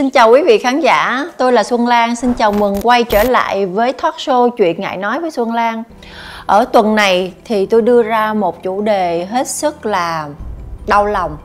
[0.00, 3.22] Xin chào quý vị khán giả, tôi là Xuân Lan, xin chào mừng quay trở
[3.22, 5.82] lại với talk show Chuyện Ngại Nói với Xuân Lan.
[6.46, 10.28] Ở tuần này thì tôi đưa ra một chủ đề hết sức là
[10.86, 11.36] đau lòng.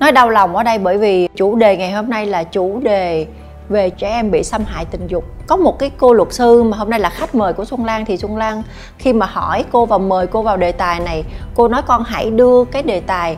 [0.00, 3.26] Nói đau lòng ở đây bởi vì chủ đề ngày hôm nay là chủ đề
[3.68, 5.24] về trẻ em bị xâm hại tình dục.
[5.46, 8.04] Có một cái cô luật sư mà hôm nay là khách mời của xuân lan
[8.04, 8.62] thì xuân lan
[8.98, 11.24] khi mà hỏi cô và mời cô vào đề tài này
[11.54, 13.36] cô nói con hãy đưa cái đề tài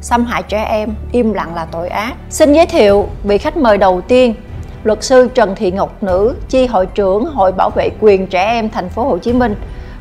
[0.00, 2.14] xâm hại trẻ em, im lặng là tội ác.
[2.30, 4.34] Xin giới thiệu vị khách mời đầu tiên,
[4.84, 8.70] luật sư Trần Thị Ngọc Nữ, chi hội trưởng hội bảo vệ quyền trẻ em
[8.70, 9.54] thành phố Hồ Chí Minh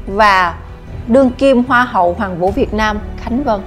[0.07, 0.59] và
[1.07, 3.61] đương kim hoa hậu Hoàng vũ Việt Nam, Khánh Vân.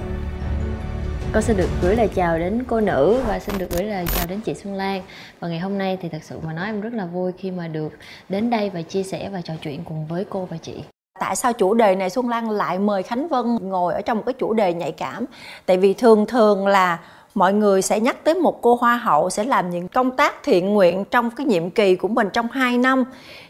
[1.31, 4.27] Con xin được gửi lời chào đến cô nữ và xin được gửi lời chào
[4.27, 5.01] đến chị Xuân Lan.
[5.39, 7.67] Và ngày hôm nay thì thật sự mà nói em rất là vui khi mà
[7.67, 7.89] được
[8.29, 10.83] đến đây và chia sẻ và trò chuyện cùng với cô và chị
[11.23, 14.23] tại sao chủ đề này Xuân Lan lại mời Khánh Vân ngồi ở trong một
[14.25, 15.25] cái chủ đề nhạy cảm?
[15.65, 16.99] Tại vì thường thường là
[17.35, 20.73] mọi người sẽ nhắc tới một cô hoa hậu sẽ làm những công tác thiện
[20.73, 23.03] nguyện trong cái nhiệm kỳ của mình trong 2 năm.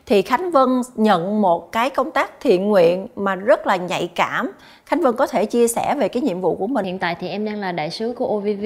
[0.05, 4.51] Thì Khánh Vân nhận một cái công tác thiện nguyện mà rất là nhạy cảm.
[4.85, 6.85] Khánh Vân có thể chia sẻ về cái nhiệm vụ của mình?
[6.85, 8.65] Hiện tại thì em đang là đại sứ của OVV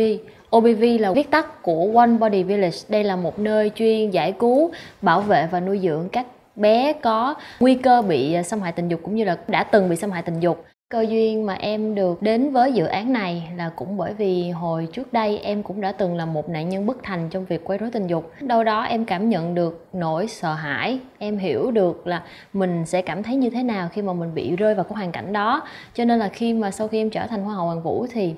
[0.55, 2.77] OBV là viết tắt của One Body Village.
[2.87, 6.25] Đây là một nơi chuyên giải cứu, bảo vệ và nuôi dưỡng các
[6.57, 9.89] bé có nguy cơ bị à, xâm hại tình dục cũng như là đã từng
[9.89, 10.65] bị xâm hại tình dục.
[10.89, 14.87] Cơ duyên mà em được đến với dự án này là cũng bởi vì hồi
[14.93, 17.77] trước đây em cũng đã từng là một nạn nhân bất thành trong việc quấy
[17.77, 18.31] rối tình dục.
[18.41, 23.01] Đâu đó em cảm nhận được nỗi sợ hãi, em hiểu được là mình sẽ
[23.01, 25.61] cảm thấy như thế nào khi mà mình bị rơi vào cái hoàn cảnh đó.
[25.93, 28.33] Cho nên là khi mà sau khi em trở thành hoa hậu hoàng vũ thì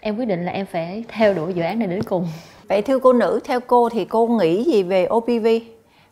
[0.00, 2.26] em quyết định là em phải theo đuổi dự án này đến cùng.
[2.68, 5.46] Vậy thưa cô nữ, theo cô thì cô nghĩ gì về OPV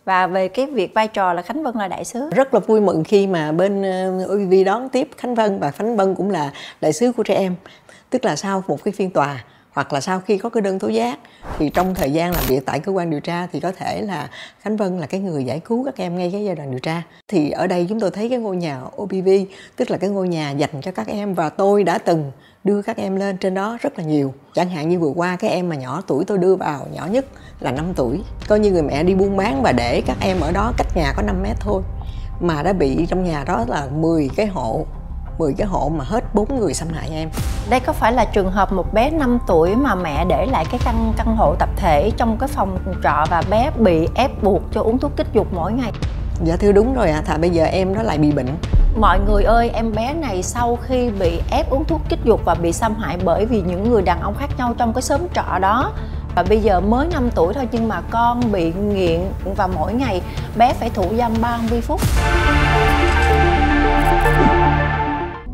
[0.09, 2.31] và về cái việc vai trò là Khánh Vân là đại sứ.
[2.31, 5.97] Rất là vui mừng khi mà bên ờ, OVV đón tiếp Khánh Vân và Khánh
[5.97, 7.55] Vân cũng là đại sứ của trẻ em.
[8.11, 10.89] Tức là sau một cái phiên tòa hoặc là sau khi có cái đơn tố
[10.89, 11.19] giác,
[11.59, 14.29] thì trong thời gian làm việc tại cơ quan điều tra thì có thể là
[14.61, 17.03] Khánh Vân là cái người giải cứu các em ngay cái giai đoạn điều tra.
[17.29, 19.29] Thì ở đây chúng tôi thấy cái ngôi nhà OBV
[19.77, 22.33] tức là cái ngôi nhà dành cho các em và tôi đã từng
[22.65, 24.35] đưa các em lên trên đó rất là nhiều.
[24.55, 27.27] Chẳng hạn như vừa qua cái em mà nhỏ tuổi tôi đưa vào, nhỏ nhất
[27.61, 28.23] là 5 tuổi.
[28.49, 31.13] Coi như người mẹ đi buôn bán và để các em ở đó cách nhà
[31.17, 31.83] có 5 mét thôi.
[32.41, 34.87] Mà đã bị trong nhà đó là 10 cái hộ
[35.39, 37.31] 10 cái hộ mà hết bốn người xâm hại em.
[37.71, 40.81] Đây có phải là trường hợp một bé 5 tuổi mà mẹ để lại cái
[40.85, 44.83] căn căn hộ tập thể trong cái phòng trọ và bé bị ép buộc cho
[44.83, 45.93] uống thuốc kích dục mỗi ngày?
[46.45, 48.49] Dạ thưa đúng rồi ạ à, thà bây giờ em nó lại bị bệnh.
[48.97, 52.55] Mọi người ơi em bé này sau khi bị ép uống thuốc kích dục và
[52.55, 55.59] bị xâm hại bởi vì những người đàn ông khác nhau trong cái xóm trọ
[55.61, 55.93] đó.
[56.35, 59.21] Và bây giờ mới 5 tuổi thôi nhưng mà con bị nghiện
[59.57, 60.23] và mỗi ngày
[60.57, 62.01] bé phải thụ dâm 30 phút.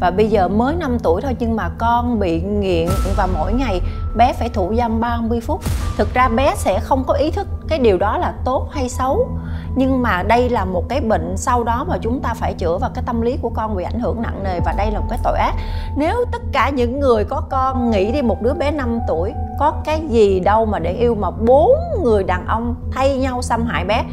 [0.01, 3.81] Và bây giờ mới 5 tuổi thôi nhưng mà con bị nghiện và mỗi ngày
[4.17, 5.61] bé phải thụ dâm 30 phút.
[5.97, 9.29] Thực ra bé sẽ không có ý thức cái điều đó là tốt hay xấu
[9.77, 12.91] nhưng mà đây là một cái bệnh sau đó mà chúng ta phải chữa và
[12.95, 15.19] cái tâm lý của con bị ảnh hưởng nặng nề và đây là một cái
[15.23, 15.55] tội ác.
[15.97, 19.73] Nếu tất cả những người có con nghĩ đi một đứa bé 5 tuổi, có
[19.85, 21.71] cái gì đâu mà để yêu mà bốn
[22.03, 24.05] người đàn ông thay nhau xâm hại bé.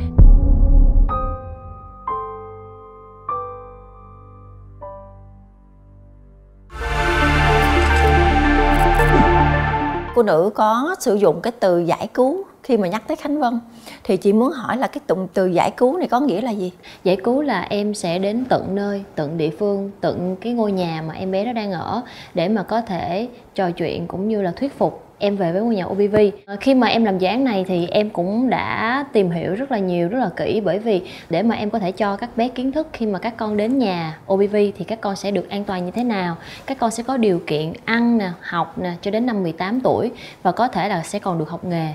[10.15, 13.59] Cô nữ có sử dụng cái từ giải cứu khi mà nhắc tới Khánh Vân
[14.03, 16.71] thì chị muốn hỏi là cái tụng từ giải cứu này có nghĩa là gì?
[17.03, 21.03] Giải cứu là em sẽ đến tận nơi, tận địa phương, tận cái ngôi nhà
[21.07, 22.01] mà em bé đó đang ở
[22.33, 25.75] để mà có thể trò chuyện cũng như là thuyết phục em về với ngôi
[25.75, 26.15] nhà OBV
[26.45, 29.71] ờ, khi mà em làm dự án này thì em cũng đã tìm hiểu rất
[29.71, 32.47] là nhiều rất là kỹ bởi vì để mà em có thể cho các bé
[32.47, 35.63] kiến thức khi mà các con đến nhà OBV thì các con sẽ được an
[35.63, 36.35] toàn như thế nào?
[36.65, 40.11] Các con sẽ có điều kiện ăn nè học nè cho đến năm 18 tuổi
[40.43, 41.93] và có thể là sẽ còn được học nghề.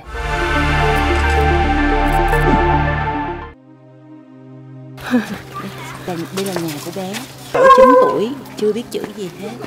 [6.07, 7.13] Đây, đây là nhà của bé.
[7.53, 9.67] 9 tuổi chưa biết chữ gì hết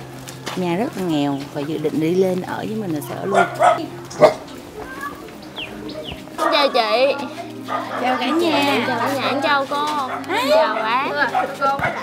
[0.55, 3.25] nhà rất là nghèo và dự định đi lên ở với mình là sẽ ở
[3.25, 3.39] luôn.
[6.51, 7.25] Chào chị.
[8.01, 8.83] Chào cả nhà.
[8.87, 9.39] Chào cả nhà.
[9.43, 9.87] Chào cô.
[10.49, 11.09] Chào bác.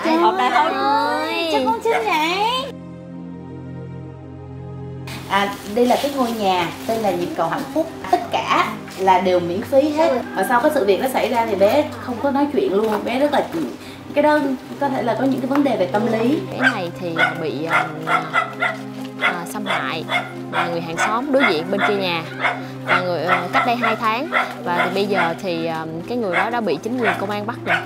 [0.05, 2.73] Chào hộp đại thôi chào con xin vậy
[5.29, 7.91] à đây là cái ngôi nhà tên là nhịp cầu hạnh phúc.
[8.11, 10.21] Tất cả là đều miễn phí hết.
[10.35, 13.03] Và sau cái sự việc nó xảy ra thì bé không có nói chuyện luôn.
[13.05, 13.47] Bé rất là
[14.13, 14.39] cái đó
[14.79, 16.39] có thể là có những cái vấn đề về tâm lý.
[16.51, 17.87] Cái này thì à, bị à,
[19.21, 20.05] à, xâm hại
[20.51, 22.23] là người hàng xóm đối diện bên kia nhà
[22.85, 24.27] và người à, cách đây 2 tháng.
[24.63, 27.47] Và thì bây giờ thì à, cái người đó đã bị chính quyền công an
[27.47, 27.77] bắt rồi.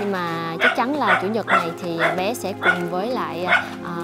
[0.00, 3.46] Nhưng mà chắc chắn là chủ nhật này thì bé sẽ cùng với lại
[3.82, 4.03] uh,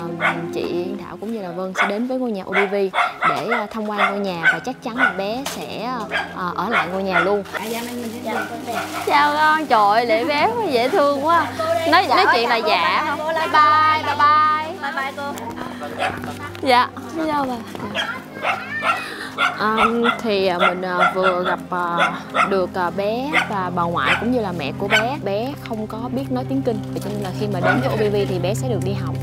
[0.55, 2.75] chị Yên Thảo cũng như là Vân sẽ đến với ngôi nhà OBV
[3.29, 5.83] để à, tham quan ngôi nhà và chắc chắn là bé sẽ
[6.37, 7.43] à, ở lại ngôi nhà luôn.
[9.07, 11.47] Chào con, trời ơi, lễ bé quá dễ thương quá.
[11.91, 13.19] Nói nói chuyện là dạ không?
[13.19, 14.75] Bye bye, bye bye.
[14.83, 15.33] bye bye cô
[16.63, 17.57] Dạ, xin chào bà.
[19.59, 19.77] À,
[20.23, 20.83] thì à, mình
[21.15, 21.59] vừa gặp
[22.51, 26.25] được bé và bà ngoại cũng như là mẹ của bé bé không có biết
[26.31, 28.81] nói tiếng kinh cho nên là khi mà đến với OBV thì bé sẽ được
[28.85, 29.15] đi học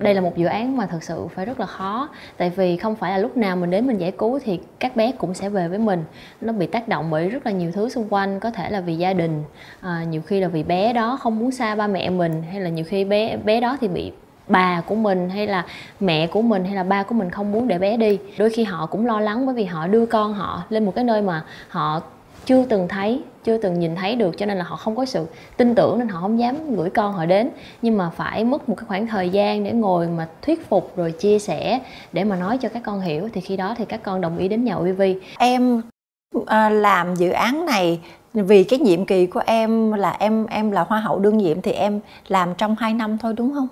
[0.00, 2.08] đây là một dự án mà thực sự phải rất là khó.
[2.36, 5.12] Tại vì không phải là lúc nào mình đến mình giải cứu thì các bé
[5.12, 6.04] cũng sẽ về với mình.
[6.40, 8.96] Nó bị tác động bởi rất là nhiều thứ xung quanh có thể là vì
[8.96, 9.44] gia đình
[9.80, 12.68] à, nhiều khi là vì bé đó không muốn xa ba mẹ mình hay là
[12.68, 14.12] nhiều khi bé bé đó thì bị
[14.48, 15.64] bà của mình hay là
[16.00, 18.18] mẹ của mình hay là ba của mình không muốn để bé đi.
[18.38, 21.04] Đôi khi họ cũng lo lắng bởi vì họ đưa con họ lên một cái
[21.04, 22.00] nơi mà họ
[22.46, 25.26] chưa từng thấy chưa từng nhìn thấy được cho nên là họ không có sự
[25.56, 27.50] tin tưởng nên họ không dám gửi con họ đến.
[27.82, 31.12] Nhưng mà phải mất một cái khoảng thời gian để ngồi mà thuyết phục rồi
[31.12, 31.80] chia sẻ
[32.12, 33.28] để mà nói cho các con hiểu.
[33.32, 35.02] Thì khi đó thì các con đồng ý đến nhà UV
[35.38, 35.82] em
[36.46, 38.00] à, làm dự án này
[38.34, 41.72] vì cái nhiệm kỳ của em là em em là hoa hậu đương nhiệm thì
[41.72, 43.68] em làm trong 2 năm thôi đúng không?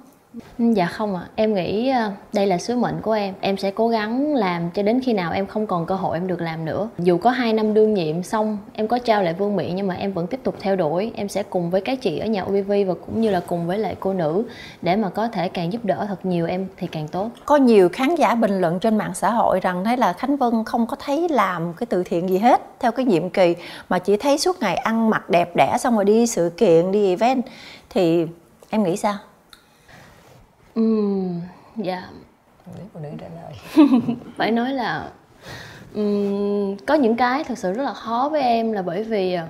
[0.59, 1.31] Dạ không ạ, à.
[1.35, 3.35] em nghĩ ờ, đây là sứ mệnh của em.
[3.41, 6.27] Em sẽ cố gắng làm cho đến khi nào em không còn cơ hội em
[6.27, 6.89] được làm nữa.
[6.99, 9.95] Dù có 2 năm đương nhiệm xong em có trao lại vương miện nhưng mà
[9.95, 11.13] em vẫn tiếp tục theo đuổi.
[11.15, 13.79] Em sẽ cùng với các chị ở nhà UVV và cũng như là cùng với
[13.79, 14.45] lại cô nữ
[14.83, 17.31] Để mà có thể càng giúp đỡ thật nhiều em thì càng tốt.
[17.45, 20.65] Có nhiều khán giả bình luận trên mạng xã hội rằng thấy là Khánh Vân
[20.65, 23.55] không có thấy làm cái từ thiện gì hết Theo cái nhiệm kỳ
[23.89, 27.09] mà chỉ thấy suốt ngày ăn mặc đẹp đẽ xong rồi đi sự kiện, đi
[27.09, 27.43] event.
[27.91, 28.27] Thì
[28.71, 29.15] em nghĩ sao?
[31.77, 32.09] Dạ.
[32.93, 33.53] Phụ nữ trả lời
[34.37, 35.11] phải nói là
[35.95, 39.47] ừm, có những cái thực sự rất là khó với em là bởi vì à,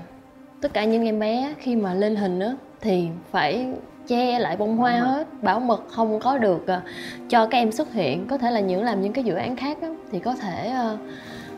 [0.61, 3.67] tất cả những em bé khi mà lên hình á thì phải
[4.07, 6.83] che lại bông hoa hết bảo mật không có được à,
[7.29, 8.27] cho các em xuất hiện.
[8.27, 10.97] Có thể là những làm những cái dự án khác á, thì có thể à,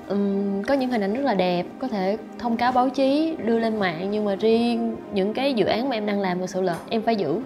[0.09, 3.59] ừm, có những hình ảnh rất là đẹp có thể thông cáo báo chí đưa
[3.59, 6.63] lên mạng nhưng mà riêng những cái dự án mà em đang làm thực sự
[6.63, 7.41] là em phải giữ.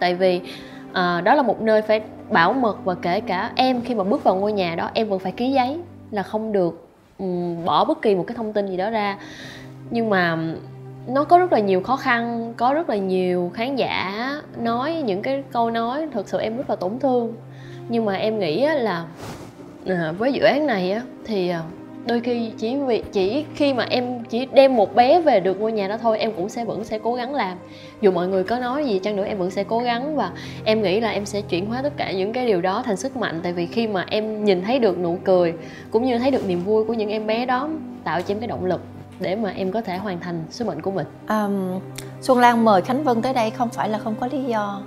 [0.00, 0.40] Tại vì
[0.92, 2.00] à, đó là một nơi phải
[2.30, 5.18] bảo mật và kể cả em khi mà bước vào ngôi nhà đó em vẫn
[5.18, 5.78] phải ký giấy
[6.10, 6.88] là không được
[7.18, 9.18] um, bỏ bất kỳ một cái thông tin gì đó ra.
[9.90, 10.38] Nhưng mà
[11.06, 15.22] nó có rất là nhiều khó khăn có rất là nhiều khán giả nói những
[15.22, 17.34] cái câu nói thật sự em rất là tổn thương.
[17.88, 19.04] Nhưng mà em nghĩ là
[19.86, 21.62] à, với dự án này thì à,
[22.08, 25.72] đôi khi chỉ vì chỉ khi mà em chỉ đem một bé về được ngôi
[25.72, 27.58] nhà đó thôi em cũng sẽ vẫn sẽ cố gắng làm.
[28.00, 30.32] Dù mọi người có nói gì chăng nữa em vẫn sẽ cố gắng và
[30.64, 33.16] em nghĩ là em sẽ chuyển hóa tất cả những cái điều đó thành sức
[33.16, 33.40] mạnh.
[33.42, 35.54] Tại vì khi mà em nhìn thấy được nụ cười
[35.90, 37.68] cũng như thấy được niềm vui của những em bé đó
[38.04, 38.80] tạo cho em cái động lực
[39.20, 41.06] để mà em có thể hoàn thành sứ mệnh của mình.
[41.28, 41.80] Um,
[42.20, 44.82] Xuân Lan mời Khánh Vân tới đây không phải là không có lý do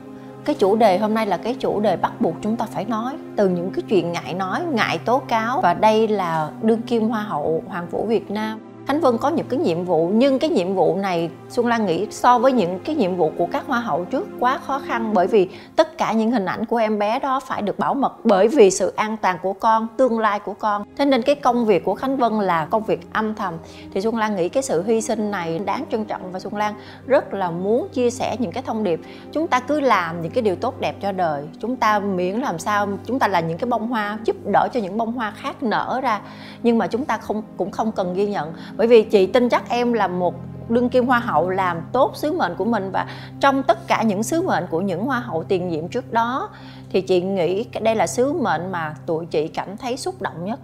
[0.46, 3.14] cái chủ đề hôm nay là cái chủ đề bắt buộc chúng ta phải nói.
[3.36, 5.62] Từ những cái chuyện ngại nói, ngại tố cáo.
[5.62, 8.60] Và đây là đương kim hoa hậu hoàng vũ việt nam.
[8.88, 12.08] Khánh Vân có những cái nhiệm vụ nhưng cái nhiệm vụ này Xuân Lan nghĩ
[12.12, 15.28] so với những cái nhiệm vụ của các hoa hậu trước quá khó khăn bởi
[15.28, 18.48] vì tất cả những hình ảnh của em bé đó phải được bảo mật bởi
[18.48, 20.84] vì sự an toàn của con, tương lai của con.
[20.98, 23.54] Thế nên cái công việc của Khánh Vân là công việc âm thầm
[23.94, 26.74] thì Xuân Lan nghĩ cái sự hy sinh này đáng trân trọng và Xuân Lan
[27.08, 29.02] rất là muốn chia sẻ những cái thông điệp.
[29.32, 31.44] Chúng ta cứ làm những cái điều tốt đẹp cho đời.
[31.60, 34.80] Chúng ta miễn làm sao chúng ta là những cái bông hoa giúp đỡ cho
[34.80, 36.22] những bông hoa khác nở ra
[36.64, 39.70] nhưng mà chúng ta không cũng không cần ghi nhận bởi vì chị tin chắc
[39.70, 40.36] em là một
[40.70, 43.08] đương kim hoa hậu làm tốt sứ mệnh của mình và
[43.40, 46.50] trong tất cả những sứ mệnh của những hoa hậu tiền nhiệm trước đó
[46.90, 50.60] thì chị nghĩ đây là sứ mệnh mà tụi chị cảm thấy xúc động nhất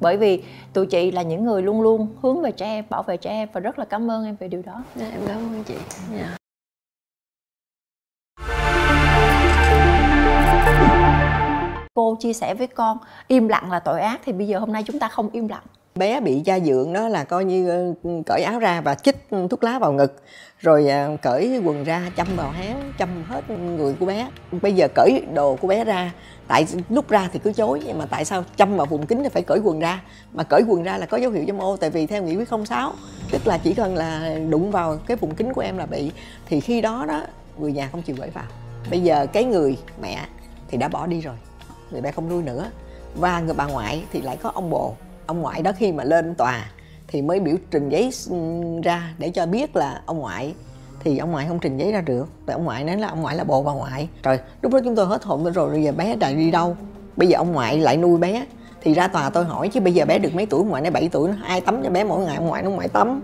[0.00, 0.42] bởi vì
[0.72, 3.48] tụi chị là những người luôn luôn hướng về trẻ em bảo vệ trẻ em
[3.52, 5.86] và rất là cảm ơn em về điều đó dạ, em cảm ơn chị yeah.
[6.20, 6.36] Dạ.
[11.94, 14.82] cô chia sẻ với con im lặng là tội ác thì bây giờ hôm nay
[14.86, 15.62] chúng ta không im lặng
[15.94, 17.94] bé bị da dượng đó là coi như ờ,
[18.26, 20.22] cởi áo ra và chích thuốc lá vào ngực,
[20.58, 24.30] rồi ờ, cởi quần ra châm vào háng châm hết người của bé.
[24.62, 26.12] Bây giờ cởi đồ của bé ra,
[26.48, 29.28] tại lúc ra thì cứ chối, nhưng mà tại sao châm vào vùng kính thì
[29.28, 30.02] phải cởi quần ra?
[30.32, 32.48] Mà cởi quần ra là có dấu hiệu châm ô, tại vì theo nghị quyết
[32.66, 32.92] 06
[33.30, 36.12] tức là chỉ cần là đụng vào cái vùng kính của em là bị.
[36.46, 37.22] Thì khi đó đó,
[37.58, 38.44] người nhà không chịu gửi vào.
[38.90, 40.26] Bây giờ cái người mẹ
[40.68, 41.34] thì đã bỏ đi rồi,
[41.90, 42.70] người mẹ không nuôi nữa.
[43.14, 44.94] Và người bà ngoại thì lại có ông bồ
[45.30, 46.66] ông ngoại đó khi mà lên tòa
[47.08, 48.36] thì mới biểu trình giấy ừ,
[48.82, 50.54] ra để cho biết là ông ngoại.
[51.04, 52.28] Thì ông ngoại không trình giấy ra được.
[52.46, 54.08] Tại ông ngoại nói là ông ngoại là bồ bà ngoại.
[54.22, 56.76] Rồi lúc đó chúng tôi hết hồn rồi, bây giờ bé đã đi đâu?
[57.16, 58.46] Bây giờ ông ngoại lại nuôi bé.
[58.82, 60.60] Thì ra tòa tôi hỏi, chứ bây giờ bé được mấy tuổi?
[60.60, 61.30] Ông ngoại nói 7 tuổi.
[61.44, 62.36] Ai tắm cho bé mỗi ngày?
[62.36, 63.20] Ông ngoại nó ngoại tắm.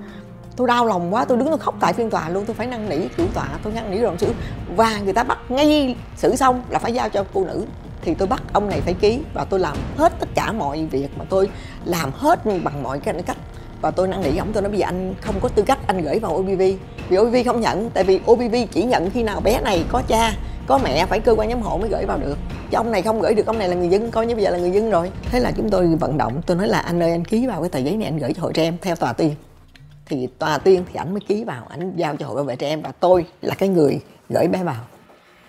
[0.56, 2.88] Tôi đau lòng quá, tôi đứng tôi khóc tại phiên tòa luôn, tôi phải năn
[2.88, 4.32] nỉ chủ tòa, tôi năn nỉ rồi xử
[4.76, 7.64] và người ta bắt ngay xử xong là phải giao cho phụ nữ
[8.06, 11.08] thì tôi bắt ông này phải ký và tôi làm hết tất cả mọi việc
[11.18, 11.48] mà tôi
[11.84, 13.36] làm hết bằng mọi cái cách.
[13.80, 16.02] Và tôi năn nỉ ông, tôi nói bây giờ anh không có tư cách anh
[16.02, 16.62] gửi vào OBV
[17.08, 20.32] vì OBV không nhận, tại vì OBV chỉ nhận khi nào bé này có cha,
[20.66, 22.38] có mẹ phải cơ quan giám hộ mới gửi vào được.
[22.70, 24.50] Chứ ông này không gửi được, ông này là người dân, coi như bây giờ
[24.50, 25.10] là người dân rồi.
[25.30, 27.68] Thế là chúng tôi vận động, tôi nói là anh ơi, anh ký vào cái
[27.68, 29.34] tờ giấy này anh gửi cho hội trẻ em theo tòa tuyên.
[30.06, 32.68] Thì tòa tuyên thì ảnh mới ký vào, ảnh giao cho hội bảo vệ trẻ
[32.68, 34.82] em và tôi là cái người gửi bé vào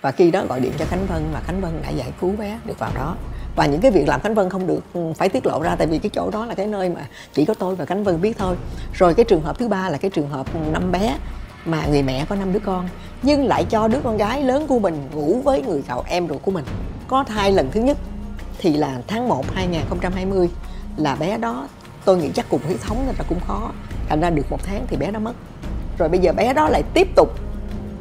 [0.07, 2.59] và khi đó gọi điện cho khánh vân và khánh vân đã giải cứu bé
[2.65, 3.15] được vào đó.
[3.55, 5.87] Và những cái việc làm khánh vân không được ừ, phải tiết lộ ra tại
[5.87, 7.01] vì cái chỗ đó là cái nơi mà
[7.33, 8.55] chỉ có tôi và khánh vân biết thôi.
[8.93, 11.17] Rồi cái trường hợp thứ ba là cái trường hợp năm bé
[11.65, 12.89] mà người mẹ có năm đứa con,
[13.21, 16.41] nhưng lại cho đứa con gái lớn của mình ngủ với người cậu em ruột
[16.41, 16.65] của mình.
[17.07, 17.97] Có thai lần thứ nhất
[18.57, 20.49] thì là tháng 1 2020
[20.97, 21.67] là bé đó,
[22.05, 23.71] tôi nghĩ chắc cùng huyết thống nên là cũng khó.
[24.09, 25.33] Thành ra được một tháng thì bé đó mất.
[25.99, 27.39] Rồi bây giờ bé đó lại tiếp tục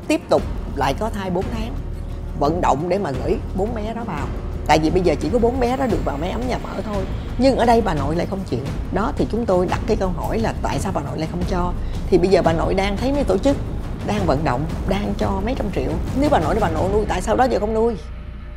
[0.08, 0.42] tiếp tục
[0.76, 1.86] lại có thai 4 tháng
[2.40, 4.26] vận động để mà gửi bốn bé đó vào.
[4.66, 6.83] Tại vì bây giờ chỉ có bốn bé đó được vào máy ấm nhà mở
[6.85, 7.05] thôi.
[7.38, 8.61] Nhưng ở đây bà nội lại không chịu.
[8.95, 11.43] Đó thì chúng tôi đặt cái câu hỏi là tại sao bà nội lại không
[11.50, 11.73] cho?
[12.07, 13.57] Thì bây giờ bà nội đang thấy mấy tổ chức
[14.07, 15.93] đang vận động đang cho mấy trăm triệu.
[16.21, 17.95] Nếu bà nội nói bà nội nuôi tại sao đó giờ không nuôi?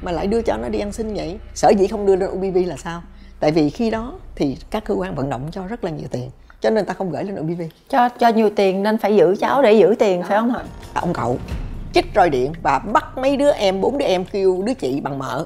[0.01, 1.39] Mà lại đưa cho nó đi ăn xin vậy?
[1.55, 3.01] Sở dĩ không đưa lên UBV là sao?
[3.39, 6.29] Tại vì khi đó thì các cơ quan vận động cho rất là nhiều tiền
[6.62, 9.62] cho nên ta không gửi lên UBV cho cho nhiều tiền nên phải giữ cháu
[9.62, 10.63] để giữ tiền phải không ạ?
[10.93, 11.38] Ông cậu
[11.93, 15.19] chích roi điện và bắt mấy đứa em bốn đứa em kêu đứa chị bằng
[15.19, 15.46] mợ.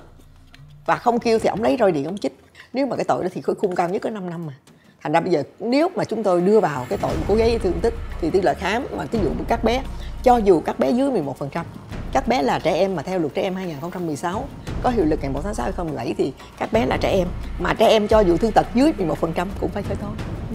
[0.85, 2.39] Và không kêu thì ông lấy roi điện ông chích.
[2.73, 4.53] Nếu mà cái tội đó thì khối khung cao nhất có 5 năm mà.
[5.01, 7.79] Thành ra bây giờ nếu mà chúng tôi đưa vào cái tội cố gây thương
[7.81, 9.83] tích thì tỷ lệ khám mà ví dụ của các bé
[10.23, 11.65] cho dù các bé dưới 11 phần trăm
[12.13, 14.45] các bé là trẻ em mà theo luật trẻ em 2016
[14.83, 17.27] có hiệu lực ngày 1 tháng 6 2017 thì các bé là trẻ em.
[17.59, 20.07] Mà trẻ em cho dù thương tật dưới 11 phần trăm cũng phải khởi tố.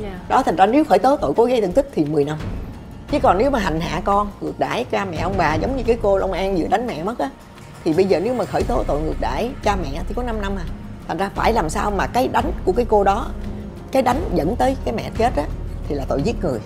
[0.03, 0.29] Yeah.
[0.29, 2.39] đó thành ra nếu khởi tố tội cố gây thương tích thì 10 năm
[3.11, 5.83] chứ còn nếu mà hành hạ con ngược đãi cha mẹ ông bà giống như
[5.87, 7.31] cái cô Long An vừa đánh mẹ mất á
[7.85, 10.41] thì bây giờ nếu mà khởi tố tội ngược đãi cha mẹ thì có 5
[10.41, 10.65] năm à.
[11.09, 13.27] Thành ra phải làm sao mà cái đánh của cái cô đó
[13.93, 15.45] cái đánh dẫn tới cái mẹ chết á
[15.89, 16.59] thì là tội giết người.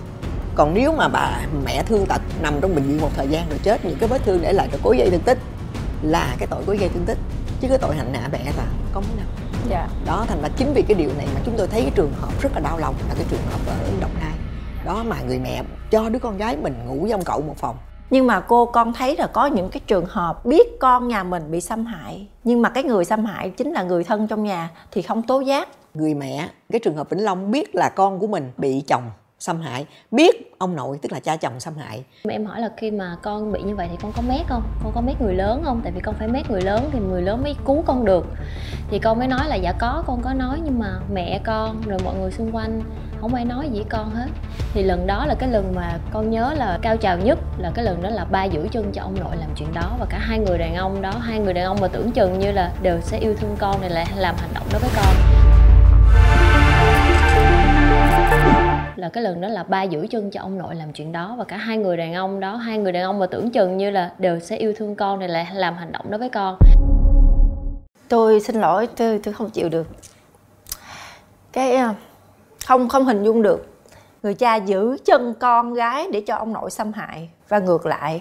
[0.55, 3.59] Còn nếu mà bà mẹ thương tật nằm trong bệnh viện một thời gian rồi
[3.63, 5.37] chết những cái vết thương để lại rồi cố gây thương tích
[6.01, 7.17] là cái tội cố gây thương tích.
[7.61, 9.25] Chứ cái tội hành hạ mẹ là có mấy năm.
[9.69, 9.87] Dạ.
[10.05, 12.41] đó thành ra chính vì cái điều này mà chúng tôi thấy cái trường hợp
[12.41, 14.32] rất là đau lòng là cái trường hợp ở đồng nai
[14.85, 17.75] đó mà người mẹ cho đứa con gái mình ngủ với ông cậu một phòng.
[18.09, 21.51] Nhưng mà cô con thấy là có những cái trường hợp biết con nhà mình
[21.51, 24.69] bị xâm hại nhưng mà cái người xâm hại chính là người thân trong nhà
[24.91, 25.69] thì không tố giác.
[25.93, 29.03] Người mẹ cái trường hợp vĩnh long biết là con của mình bị chồng
[29.39, 32.03] xâm hại biết ông nội tức là cha chồng xâm hại.
[32.29, 34.63] Em hỏi là khi mà con bị như vậy thì con có mét không?
[34.83, 35.81] Con có mét người lớn không?
[35.83, 38.25] Tại vì con phải mét người lớn thì người lớn mới cứu con được.
[38.89, 41.99] Thì con mới nói là dạ có con có nói nhưng mà mẹ con rồi
[42.05, 42.81] mọi người xung quanh
[43.23, 44.27] không ai nói gì với con hết.
[44.73, 47.85] Thì lần đó là cái lần mà con nhớ là cao trào nhất, là cái
[47.85, 49.95] lần đó là ba giữ chân cho ông nội làm chuyện đó.
[49.99, 52.51] Và cả hai người đàn ông đó, hai người đàn ông mà tưởng chừng như
[52.51, 55.15] là đều sẽ yêu thương con này, lại làm hành động đó với con.
[58.95, 61.35] Là cái lần đó là ba giữ chân cho ông nội làm chuyện đó.
[61.37, 63.91] Và cả hai người đàn ông đó, hai người đàn ông mà tưởng chừng như
[63.91, 66.57] là đều sẽ yêu thương con này, lại làm hành động đó với con.
[68.09, 69.87] Tôi xin lỗi, tôi tôi không chịu được.
[71.53, 71.93] Cái à,
[72.65, 73.67] không không hình dung được.
[74.23, 78.19] Người cha giữ chân con gái để cho ông nội xâm hại và ngược lại.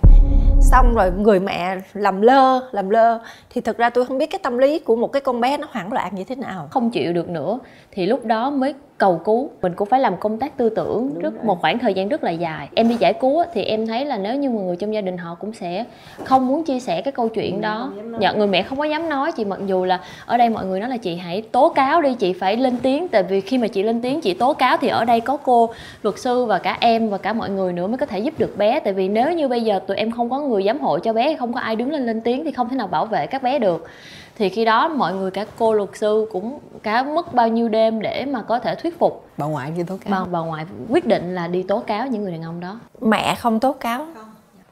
[0.61, 3.19] Xong rồi người mẹ làm lơ làm lơ.
[3.51, 5.67] Thì thực ra tôi không biết cái tâm lý của một cái con bé nó
[5.71, 6.69] hoảng loạn như thế nào.
[6.71, 7.59] Không chịu được nữa.
[7.91, 9.51] Thì lúc đó mới cầu cứu.
[9.63, 11.45] Mình cũng phải làm công tác tư tưởng Đúng rất rồi.
[11.45, 12.69] một khoảng thời gian rất là dài.
[12.75, 15.35] Em đi giải cứu thì em thấy là nếu như người trong gia đình họ
[15.35, 15.85] cũng sẽ
[16.25, 17.93] không muốn chia sẻ cái câu chuyện đó.
[18.21, 19.33] dạ người mẹ không có dám nói.
[19.33, 22.15] Chị mặc dù là ở đây mọi người nói là chị hãy tố cáo đi
[22.15, 23.09] chị phải lên tiếng.
[23.09, 25.71] Tại vì khi mà chị lên tiếng chị tố cáo thì ở đây có cô
[26.03, 28.59] luật sư và cả em và cả mọi người nữa mới có thể giúp được
[28.59, 28.81] bé.
[28.81, 31.37] Tại vì nếu như bây giờ tụi em không có người giám hộ cho bé
[31.37, 33.59] không có ai đứng lên lên tiếng thì không thể nào bảo vệ các bé
[33.59, 33.87] được
[34.37, 38.03] thì khi đó mọi người cả cô luật sư cũng cả mất bao nhiêu đêm
[38.03, 39.27] để mà có thể thuyết phục.
[39.37, 40.21] Bà ngoại đi tố cáo.
[40.21, 42.81] Bà, bà ngoại quyết định là đi tố cáo những người đàn ông đó.
[43.01, 44.07] Mẹ không tố cáo.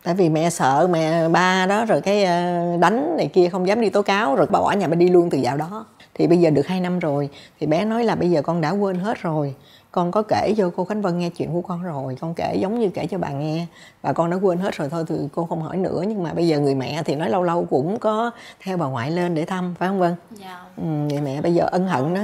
[0.03, 3.81] Tại vì mẹ sợ mẹ ba đó rồi cái ờ, đánh này kia không dám
[3.81, 5.85] đi tố cáo rồi bà bỏ nhà bà đi luôn từ dạo đó.
[6.15, 7.29] Thì bây giờ được 2 năm rồi
[7.61, 9.55] thì bé nói là bây giờ con đã quên hết rồi
[9.93, 12.17] con có kể cho cô Khánh Vân nghe chuyện của con rồi.
[12.21, 13.67] Con kể giống như kể cho bà nghe.
[14.03, 16.03] Và con đã quên hết rồi thôi thì cô không hỏi nữa.
[16.09, 18.31] Nhưng mà bây giờ người mẹ thì nói lâu lâu cũng có
[18.61, 20.15] theo bà ngoại lên để thăm phải không Vân?
[20.31, 20.65] Dạ.
[20.77, 22.23] Ừ, người mẹ bây giờ ân hận đó.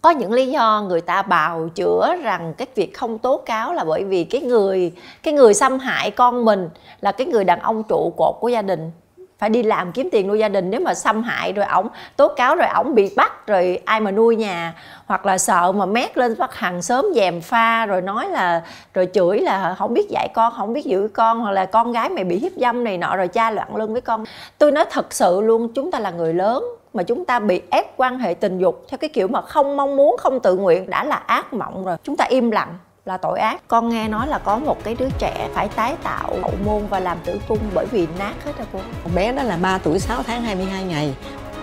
[0.00, 3.84] Có những lý do người ta bào chữa rằng cái việc không tố cáo là
[3.84, 6.68] bởi vì cái người cái người xâm hại con mình
[7.00, 8.90] là cái người đàn ông trụ cột của gia đình
[9.38, 10.70] phải đi làm kiếm tiền nuôi gia đình.
[10.70, 14.10] Nếu mà xâm hại rồi ổng, tố cáo rồi ổng bị bắt rồi ai mà
[14.10, 14.74] nuôi nhà,
[15.06, 18.62] hoặc là sợ mà mét lên bắt hàng sớm dèm pha rồi nói là,
[18.94, 22.08] rồi chửi là không biết dạy con, không biết giữ con, hoặc là con gái
[22.08, 24.24] mày bị hiếp dâm này nọ, rồi cha loạn lưng với con.
[24.58, 26.64] Tôi nói thật sự luôn, chúng ta là người lớn
[26.94, 29.96] mà chúng ta bị ép quan hệ tình dục theo cái kiểu mà không mong
[29.96, 31.96] muốn, không tự nguyện, đã là ác mộng rồi.
[32.02, 32.74] Chúng ta im lặng
[33.06, 33.62] là tội ác.
[33.68, 37.00] Con nghe nói là có một cái đứa trẻ phải tái tạo hậu môn và
[37.00, 38.80] làm tử cung bởi vì nát hết rồi cô.
[39.14, 41.14] Bé đó là 3 tuổi 6 tháng 22 ngày.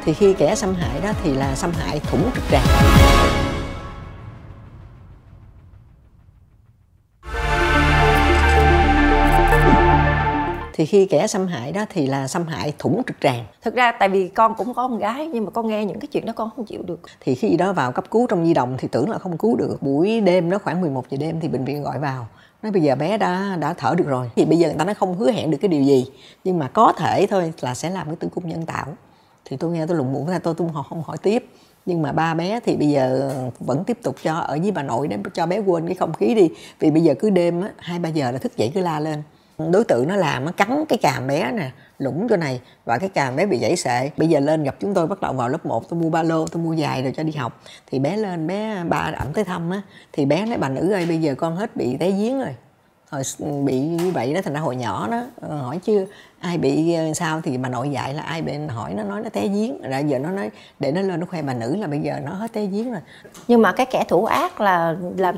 [0.05, 2.65] Thì khi kẻ xâm hại đó thì là xâm hại thủng trực tràng.
[10.83, 13.45] Thì khi kẻ xâm hại đó thì là xâm hại thủng trực tràng.
[13.61, 16.07] Thực ra tại vì con cũng có con gái nhưng mà con nghe những cái
[16.07, 16.99] chuyện đó con không chịu được.
[17.19, 19.77] Thì khi đó vào cấp cứu trong di động thì tưởng là không cứu được.
[19.81, 22.27] Buổi đêm đó khoảng 11 giờ đêm thì bệnh viện gọi vào.
[22.63, 24.29] Nói bây giờ bé đã đã thở được rồi.
[24.35, 26.05] Thì bây giờ người ta nói không hứa hẹn được cái điều gì.
[26.43, 28.87] Nhưng mà có thể thôi là sẽ làm cái tử cung nhân tạo.
[29.45, 31.45] Thì tôi nghe tôi lụng bụng ra tôi tôi không, không hỏi tiếp.
[31.85, 35.07] Nhưng mà ba bé thì bây giờ vẫn tiếp tục cho ở với bà nội
[35.07, 36.49] để cho bé quên cái không khí đi.
[36.79, 39.23] Vì bây giờ cứ đêm á hai ba giờ là thức dậy cứ la lên
[39.71, 43.09] đối tượng nó làm nó cắn cái càm bé nè lũng chỗ này và cái
[43.09, 44.09] càm bé bị gãy sệ.
[44.17, 46.47] Bây giờ lên gặp chúng tôi bắt đầu vào lớp 1 tôi mua ba lô
[46.47, 47.61] tôi mua giày rồi cho đi học.
[47.91, 49.81] Thì bé lên bé ba ẩm tới thăm á
[50.13, 52.55] thì bé nói bà nữ ơi bây giờ con hết bị té giếng rồi.
[53.09, 53.23] Hồi
[53.65, 56.05] bị như vậy đó thành ra hồi nhỏ đó ờ, hỏi chưa
[56.39, 57.41] ai bị ờ, sao?
[57.41, 59.81] Thì bà nội dạy là ai bị hỏi nó nói nó té giếng.
[59.81, 62.31] Rồi giờ nó nói để nó lên nó khoe bà nữ là bây giờ nó
[62.31, 63.01] hết té giếng rồi.
[63.47, 65.35] Nhưng mà cái kẻ thủ ác là làm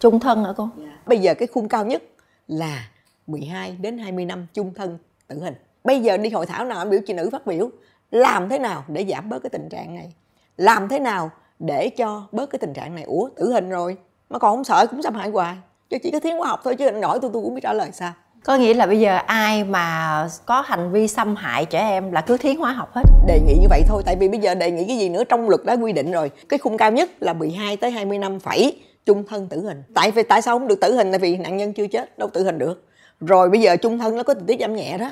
[0.00, 0.44] chung thân.
[0.44, 0.68] hả cô?
[1.06, 2.02] Bây giờ cái khung cao nhất
[2.48, 2.88] là
[3.26, 5.54] 12 đến 20 năm chung thân tử hình.
[5.84, 7.70] Bây giờ đi hội thảo nào biểu chị nữ phát biểu?
[8.10, 10.12] Làm thế nào để giảm bớt cái tình trạng này?
[10.56, 13.04] Làm thế nào để cho bớt cái tình trạng này?
[13.04, 13.96] Ủa tử hình rồi
[14.30, 15.56] mà còn không sợ cũng xâm hại hoài.
[15.90, 17.72] Chứ chỉ có thiên khoa học thôi chứ anh hỏi tôi tôi cũng biết trả
[17.72, 18.12] lời sao.
[18.44, 22.20] Có nghĩa là bây giờ ai mà có hành vi xâm hại trẻ em là
[22.20, 23.02] cứ thiến hóa học hết.
[23.26, 25.24] Đề nghị như vậy thôi tại vì bây giờ đề nghị cái gì nữa?
[25.24, 26.30] Trong luật đã quy định rồi.
[26.48, 29.82] Cái khung cao nhất là 12 tới 20 năm phải chung thân tử hình.
[29.94, 31.10] Tại vì tại sao không được tử hình?
[31.10, 32.85] Tại vì nạn nhân chưa chết đâu tử hình được
[33.20, 35.10] rồi bây giờ chung thân nó có tình tiết giảm nhẹ đó.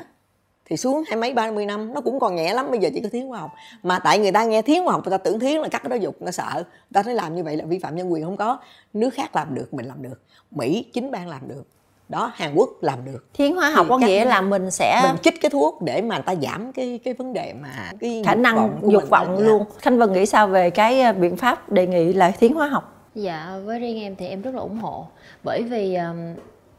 [0.65, 3.01] Thì xuống hai mấy ba mươi năm nó cũng còn nhẹ lắm bây giờ chỉ
[3.01, 3.51] có thiến khoa học.
[3.83, 5.91] Mà tại người ta nghe thiến khoa học người ta tưởng thiến là cắt cái
[5.91, 6.55] đó dục người ta sợ.
[6.55, 8.59] Người ta thấy làm như vậy là vi phạm nhân quyền không có.
[8.93, 10.23] Nước khác làm được mình làm được.
[10.51, 11.65] Mỹ chính bang làm được.
[12.09, 13.27] Đó hàn quốc làm được.
[13.35, 16.15] Thiến hóa học Thì có nghĩa là mình sẽ mình chích cái thuốc để mà
[16.15, 19.39] người ta giảm cái cái vấn đề mà cái khả dục năng vọng dục vọng
[19.39, 19.65] luôn.
[19.79, 23.09] Khanh vân nghĩ sao về cái ờ, biện pháp đề nghị là thiến hóa học?
[23.15, 25.07] Dạ, với riêng em thì em rất là ủng hộ.
[25.43, 26.35] Bởi vì um,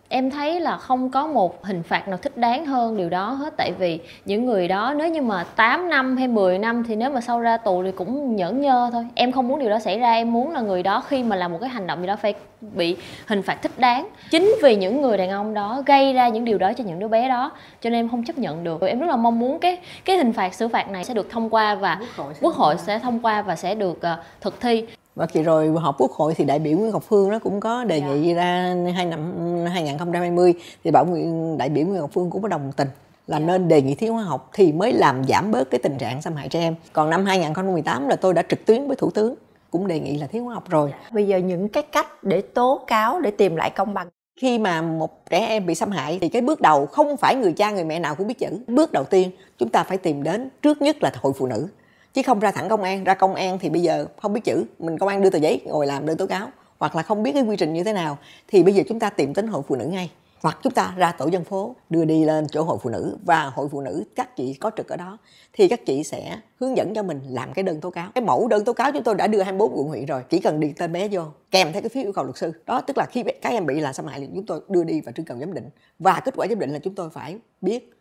[0.09, 3.53] em thấy là không có một hình phạt nào thích đáng hơn điều đó hết.
[3.57, 7.09] Tại vì những người đó nếu như mà 8 năm hay 10 năm thì nếu
[7.09, 9.07] mà sau ra tù thì cũng nhẫn nhơ thôi.
[9.15, 11.51] Em không muốn điều đó xảy ra, em muốn là người đó khi mà làm
[11.51, 14.07] một cái hành động gì đó phải bị hình phạt thích đáng.
[14.31, 17.07] Chính vì những người đàn ông đó gây ra những điều đó cho những đứa
[17.07, 18.81] bé đó Cho nên em không chấp nhận được.
[18.81, 21.49] Em rất là mong muốn cái cái hình phạt xử phạt này sẽ được thông
[21.49, 21.99] qua và
[22.41, 25.95] Quốc hội sẽ thông qua và sẽ được ờ, thực thi Và kỳ rồi họp
[25.97, 29.05] quốc hội thì đại biểu Nguyễn Ngọc Phương nó cũng có đề nghị ra hai
[29.05, 29.33] năm
[29.71, 32.87] 2020 thì bảo Nguyễn đại biểu Nguyễn Ngọc Phương cũng có đồng tình
[33.27, 36.21] là nên đề nghị thiếu hóa học thì mới làm giảm bớt cái tình trạng
[36.21, 36.75] xâm hại trẻ em.
[36.93, 39.35] Còn năm 2018 là tôi đã trực tuyến với thủ tướng
[39.71, 40.93] cũng đề nghị là thiếu hóa học rồi.
[41.11, 44.07] bây giờ những cái cách để tố cáo để tìm lại công bằng
[44.41, 47.53] Khi mà một trẻ em bị xâm hại thì cái bước đầu không phải người
[47.53, 48.47] cha người mẹ nào cũng biết chữ.
[48.67, 51.67] Bước đầu tiên chúng ta phải tìm đến trước nhất là hội phụ nữ.
[52.15, 54.65] Chứ không ra thẳng công an, ra công an thì bây giờ không biết chữ,
[54.79, 56.47] mình công an đưa tờ giấy ngồi làm đơn tố cáo
[56.77, 59.09] hoặc là không biết cái quy trình như thế nào thì bây giờ chúng ta
[59.09, 60.11] tìm đến hội phụ nữ ngay.
[60.41, 63.43] Hoặc chúng ta ra tổ dân phố đưa đi lên chỗ hội phụ nữ và
[63.43, 65.17] hội phụ nữ các chị có trực ở đó
[65.53, 68.09] thì các chị sẽ hướng dẫn cho mình làm cái đơn tố cáo.
[68.15, 70.59] Cái mẫu đơn tố cáo chúng tôi đã đưa 24 quận huyện rồi chỉ cần
[70.59, 72.51] điền tên bé vô kèm theo cái phiếu yêu cầu luật sư.
[72.65, 75.01] Đó tức là khi các em bị là xâm hại thì chúng tôi đưa đi
[75.01, 75.69] và trưng cầu giám định.
[75.99, 77.93] Và kết quả giám định là chúng tôi phải biết.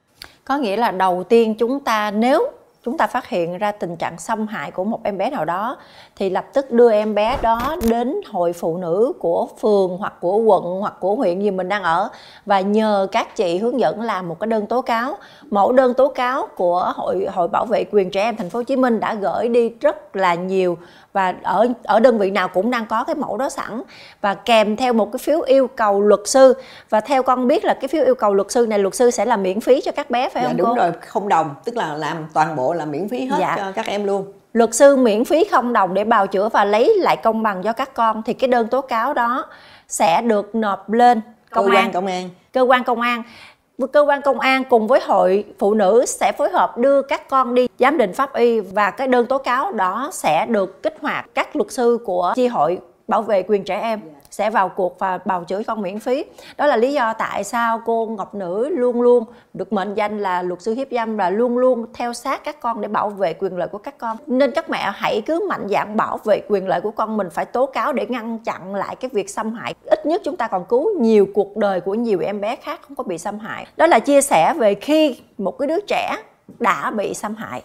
[0.45, 2.51] Có nghĩa là đầu tiên chúng ta nếu
[2.85, 5.77] chúng ta phát hiện ra tình trạng xâm hại của một em bé nào đó,
[6.17, 10.37] thì lập tức đưa em bé đó đến hội phụ nữ của phường hoặc của
[10.37, 12.09] quận hoặc của huyện gì mình đang ở.
[12.47, 15.17] Và nhờ các chị hướng dẫn làm một cái đơn tố cáo.
[15.51, 18.63] Mẫu đơn tố cáo của hội hội bảo vệ quyền trẻ em thành phố Hồ
[18.63, 20.79] Chí Minh đã gửi đi rất là nhiều
[21.15, 23.83] và ở ở đơn vị nào cũng đang có cái mẫu đó sẵn.
[24.21, 26.55] Và kèm theo một cái phiếu yêu cầu luật sư.
[26.91, 29.25] Và theo con biết là cái phiếu yêu cầu luật sư này luật sư sẽ
[29.25, 30.75] là miễn phí cho các bé phải dạ không đúng cô?
[30.77, 31.55] rồi không đồng.
[31.65, 33.57] Tức là làm toàn bộ là miễn phí hết Dạ.
[33.59, 34.33] cho các em luôn.
[34.53, 37.73] Luật sư miễn phí không đồng để bào chữa và lấy lại công bằng cho
[37.73, 38.23] các con.
[38.23, 39.47] Thì cái đơn tố cáo đó
[39.89, 41.85] sẽ được nộp lên công cơ an.
[41.85, 42.31] quan công an.
[42.53, 43.23] Cơ quan công an
[43.93, 47.55] cơ quan công an cùng với hội phụ nữ sẽ phối hợp đưa các con
[47.55, 51.27] đi giám định pháp y và cái đơn tố cáo đó sẽ được kích hoạt
[51.35, 55.19] các luật sư của chi hội bảo vệ quyền trẻ em sẽ vào cuộc và
[55.25, 56.25] bào chữa con miễn phí.
[56.57, 60.43] Đó là lý do tại sao cô ngọc nữ luôn luôn được mệnh danh là
[60.43, 63.57] luật sư hiếp dâm là luôn luôn theo sát các con để bảo vệ quyền
[63.57, 64.17] lợi của các con.
[64.27, 67.45] Nên các mẹ hãy cứ mạnh dạn bảo vệ quyền lợi của con mình phải
[67.45, 69.75] tố cáo để ngăn chặn lại cái việc xâm hại.
[69.87, 72.97] Ít nhất chúng ta còn cứu nhiều cuộc đời của nhiều em bé khác không
[72.97, 73.67] có bị xâm hại.
[73.77, 76.17] Đó là chia sẻ về khi một cái đứa trẻ
[76.59, 77.63] đã bị xâm hại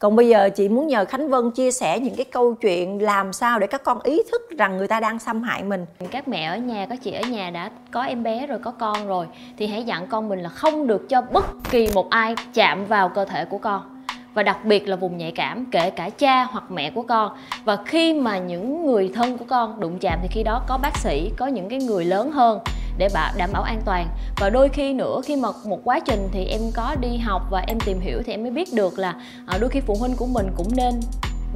[0.00, 3.32] còn bây giờ chị muốn nhờ khánh vân chia sẻ những cái câu chuyện làm
[3.32, 5.86] sao để các con ý thức rằng người ta đang xâm hại mình.
[6.10, 9.06] Các mẹ ở nhà có chị ở nhà đã có em bé rồi, có con
[9.06, 9.26] rồi,
[9.58, 13.08] thì hãy dặn con mình là không được cho bất kỳ một ai chạm vào
[13.08, 14.02] cơ thể của con.
[14.34, 17.32] Và đặc biệt là vùng nhạy cảm, kể cả cha hoặc mẹ của con.
[17.64, 20.96] Và khi mà những người thân của con đụng chạm thì khi đó có bác
[20.96, 22.58] sĩ, có những cái người lớn hơn
[22.98, 24.08] để đảm bảo an toàn.
[24.36, 27.64] Và đôi khi nữa, khi mà một quá trình thì em có đi học và
[27.66, 29.14] em tìm hiểu thì em mới biết được là
[29.46, 31.00] à, đôi khi phụ huynh của mình cũng nên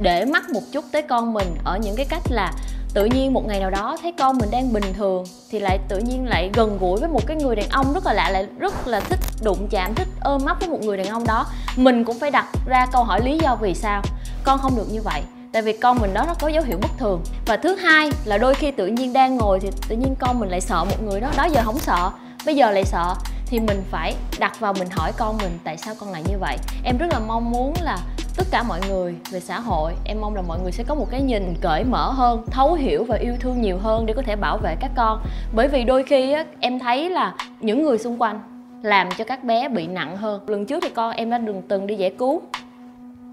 [0.01, 2.53] để mắt một chút tới con mình ở những cái cách là
[2.93, 5.97] tự nhiên một ngày nào đó thấy con mình đang bình thường thì lại tự
[5.97, 8.87] nhiên lại gần gũi với một cái người đàn ông rất là lạ, lại rất
[8.87, 11.45] là thích đụng chạm, thích ôm ấp với một người đàn ông đó.
[11.75, 14.01] Mình cũng phải đặt ra câu hỏi lý do vì sao.
[14.43, 15.21] Con không được như vậy
[15.55, 17.21] tại vì con mình đó nó có dấu hiệu bất thường.
[17.45, 20.49] Và thứ hai là đôi khi tự nhiên đang ngồi thì tự nhiên con mình
[20.49, 22.11] lại sợ một người đó đó giờ không sợ.
[22.45, 23.15] Bây giờ lại sợ
[23.45, 26.57] thì mình phải đặt vào mình hỏi con mình tại sao con lại như vậy.
[26.83, 27.97] Em rất là mong muốn là
[28.37, 31.07] tất cả mọi người về xã hội em mong là mọi người sẽ có một
[31.11, 34.35] cái nhìn cởi mở hơn thấu hiểu và yêu thương nhiều hơn để có thể
[34.35, 35.21] bảo vệ các con.
[35.55, 38.39] Bởi vì đôi khi á, em thấy là những người xung quanh
[38.81, 40.41] làm cho các bé bị nặng hơn.
[40.47, 42.41] Lần trước thì con em đã từng từng đi giải cứu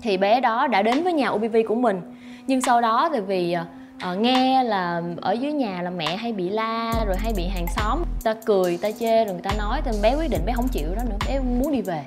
[0.03, 2.01] thì bé đó đã đến với nhà UBV của mình.
[2.47, 3.57] Nhưng sau đó thì vì
[4.13, 7.67] uh, nghe là ở dưới nhà là mẹ hay bị la rồi hay bị hàng
[7.77, 10.69] xóm ta cười ta chê rồi người ta nói thì bé quyết định bé không
[10.69, 12.03] chịu đó nữa bé muốn đi về.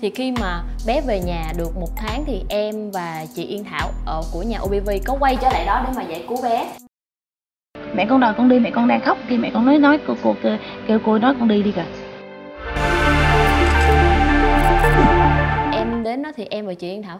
[0.00, 3.90] Thì khi mà bé về nhà được một tháng thì em và chị Yên Thảo
[4.06, 6.68] ở của nhà UBV có quay trở lại đó để mà giải cứu bé.
[7.94, 10.14] Mẹ con đòi con đi mẹ con đang khóc khi mẹ con nói nói cô
[10.22, 10.56] cô kêu,
[10.88, 12.05] kêu cô nói con đi đi kìa.
[16.06, 17.18] Đến đó thì em và chị Yên Thảo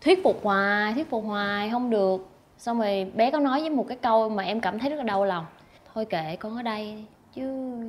[0.00, 2.28] thuyết phục hoài thuyết phục hoài không được.
[2.58, 5.02] Xong rồi bé có nói với một cái câu mà em cảm thấy rất là
[5.02, 5.46] đau lòng.
[5.94, 7.42] Thôi kệ con ở đây chứ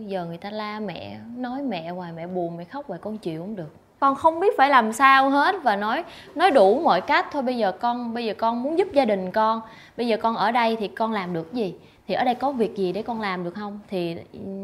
[0.07, 3.41] giờ người ta la mẹ nói mẹ hoài mẹ buồn mẹ khóc hoài con chịu
[3.41, 3.75] không được.
[3.99, 6.03] Con không biết phải làm sao hết và nói
[6.35, 9.31] nói đủ mọi cách thôi bây giờ con bây giờ con muốn giúp gia đình
[9.31, 9.61] con
[9.97, 11.73] bây giờ con ở đây thì con làm được gì?
[12.07, 13.79] Thì ở đây có việc gì để con làm được không?
[13.89, 14.15] Thì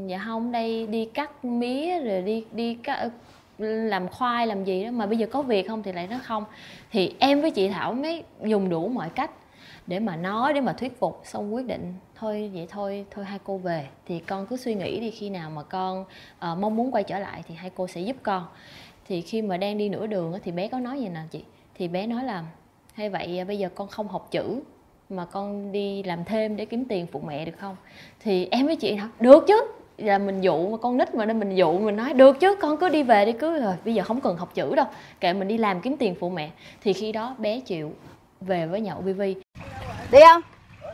[0.07, 3.09] dạ không đây đi cắt mía rồi đi đi cắt,
[3.57, 6.45] làm khoai làm gì đó mà bây giờ có việc không thì lại nó không.
[6.91, 9.31] Thì em với chị thảo mới dùng đủ mọi cách
[9.87, 13.39] để mà nói để mà thuyết phục xong quyết định thôi vậy thôi thôi hai
[13.43, 13.87] cô về.
[14.05, 17.19] Thì con cứ suy nghĩ đi khi nào mà con uh, mong muốn quay trở
[17.19, 18.45] lại thì hai cô sẽ giúp con.
[19.07, 21.43] Thì khi mà đang đi nửa đường thì bé có nói gì nè chị
[21.75, 22.43] thì bé nói là
[22.93, 24.61] hay vậy à, bây giờ con không học chữ
[25.09, 27.75] mà con đi làm thêm để kiếm tiền phụ mẹ được không?
[28.19, 31.39] Thì em với chị nói được chứ là mình dụ mà con nít mà nên
[31.39, 34.03] mình dụ mình nói được chứ con cứ đi về đi cứ rồi bây giờ
[34.03, 34.85] không cần học chữ đâu.
[35.19, 36.49] Kệ mình đi làm kiếm tiền phụ mẹ.
[36.83, 37.91] Thì khi đó bé chịu
[38.41, 39.21] về với nhà OPV
[40.11, 40.41] đi không?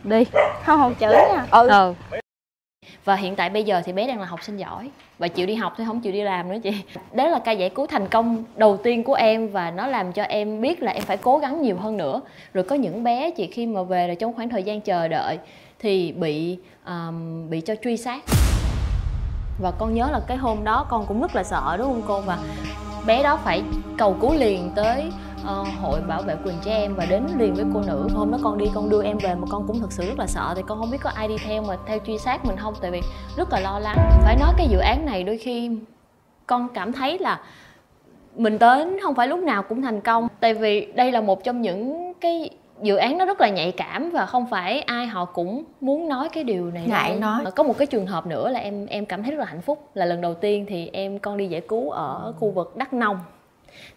[0.04, 0.24] Đi.
[0.66, 1.46] Không học chữ nha.
[1.52, 1.68] Ừ.
[1.68, 1.94] ừ.
[3.06, 4.90] Và hiện tại bây giờ thì bé đang là học sinh giỏi.
[5.20, 6.72] Và chịu đi học thôi không chịu đi làm nữa chị.
[7.14, 10.24] Đó là ca giải cứu thành công đầu tiên của em và nó làm cho
[10.24, 12.22] em biết là em phải cố gắng nhiều hơn nữa.
[12.54, 15.40] Rồi có những bé chị khi mà về rồi trong khoảng thời gian chờ đợi
[15.80, 18.24] thì bị um, bị cho truy sát
[19.62, 22.21] và con nhớ là cái hôm đó con cũng rất là sợ đúng không cô?
[22.21, 22.38] Và
[23.06, 23.63] bé đó phải
[23.97, 27.65] cầu cứu liền tới uh, hội bảo vệ quyền trẻ em và đến liền với
[27.74, 28.08] cô nữ.
[28.13, 30.28] Hôm đó con đi con đưa em về mà con cũng thực sự rất là
[30.28, 30.54] sợ.
[30.56, 32.74] Thì con không biết có ai đi theo mà theo truy sát mình không?
[32.82, 33.02] Tại vì
[33.38, 33.97] rất là lo lắng.
[34.24, 35.71] Phải nói cái dự án này đôi khi
[36.47, 37.39] con cảm thấy là
[38.36, 40.28] mình đến không phải lúc nào cũng thành công.
[40.39, 42.50] Tại vì đây là một trong những cái
[42.82, 46.30] dự án nó rất là nhạy cảm và không phải ai họ cũng muốn nói
[46.30, 47.44] cái điều này ngại nói.
[47.56, 49.89] Có một cái trường hợp nữa là em em cảm thấy rất là hạnh phúc.
[49.94, 53.17] Là lần đầu tiên thì em con đi giải cứu ở khu vực đắk nông.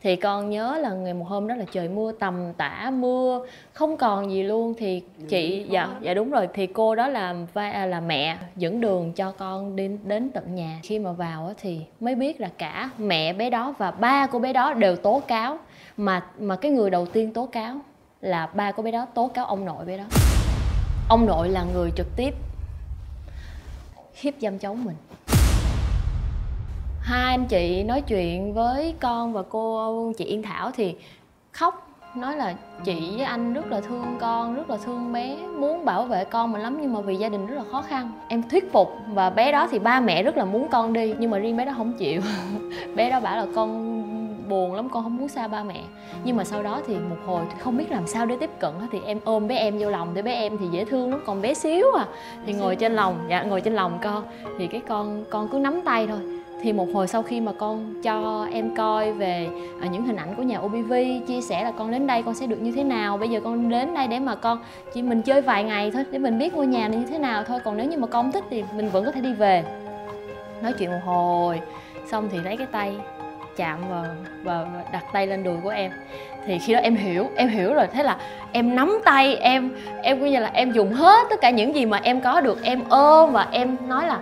[0.03, 3.97] Thì con nhớ là ngày một hôm đó là trời mưa tầm tã mưa không
[3.97, 4.75] còn gì luôn.
[4.79, 6.49] Thì chị dạ dạ đúng rồi.
[6.55, 7.35] Thì cô đó là
[7.87, 10.79] là mẹ dẫn đường cho con đi đến tận nhà.
[10.83, 14.53] Khi mà vào thì mới biết là cả mẹ bé đó và ba cô bé
[14.53, 15.59] đó đều tố cáo.
[15.97, 17.77] Mà mà cái người đầu tiên tố cáo
[18.25, 20.05] là ba của bé đó tố cáo ông nội bé đó.
[21.09, 22.35] Ông nội là người trực tiếp
[24.15, 24.97] hiếp dâm cháu mình.
[27.01, 30.95] Hai anh chị nói chuyện với con và cô chị Yên Thảo thì
[31.53, 35.85] khóc, nói là chị với anh rất là thương con, rất là thương bé, muốn
[35.85, 38.13] bảo vệ con mình lắm nhưng mà vì gia đình rất là khó khăn.
[38.29, 41.31] Em thuyết phục và bé đó thì ba mẹ rất là muốn con đi, nhưng
[41.31, 42.21] mà riêng bé đó không chịu.
[42.97, 43.95] Bé đó bảo là con
[44.49, 45.81] buồn lắm con không muốn xa ba mẹ.
[46.25, 49.01] Nhưng mà sau đó thì một hồi không biết làm sao để tiếp cận thì
[49.07, 51.55] em ôm bé em vô lòng để bé em thì dễ thương lắm còn bé
[51.55, 52.07] xíu à
[52.47, 54.25] thì ngồi trên lòng dạ ngồi trên lòng con.
[54.59, 56.19] Thì cái con con cứ nắm tay thôi.
[56.63, 59.49] Thì một hồi sau khi mà con cho em coi về
[59.81, 60.93] à, những hình ảnh của nhà OBV
[61.27, 63.69] chia sẻ là con đến đây con sẽ được như thế nào bây giờ con
[63.69, 64.59] đến đây để mà con
[64.95, 67.45] chỉ mình chơi vài ngày thôi để mình biết ngôi nhà này như thế nào
[67.45, 69.65] thôi còn nếu như mà con thích thì mình vẫn có thể đi về.
[70.63, 71.61] Nói chuyện một hồi
[72.11, 72.97] xong thì lấy cái tay
[73.57, 74.05] chạm vào
[74.43, 75.93] và đặt tay lên đùi của em.
[76.47, 77.87] Thì khi đó em hiểu em hiểu rồi.
[77.93, 78.17] Thế là
[78.53, 81.87] em nắm tay, em em coi như là em dùng hết tất cả những gì
[81.87, 82.63] mà em có được.
[82.63, 84.19] Em ôm và em nói là,